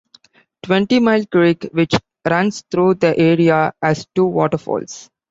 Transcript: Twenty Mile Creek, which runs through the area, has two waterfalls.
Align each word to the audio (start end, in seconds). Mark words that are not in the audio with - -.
Twenty 0.63 0.99
Mile 0.99 1.27
Creek, 1.27 1.69
which 1.73 1.93
runs 2.27 2.63
through 2.71 2.95
the 2.95 3.15
area, 3.19 3.71
has 3.83 4.07
two 4.15 4.25
waterfalls. 4.25 5.11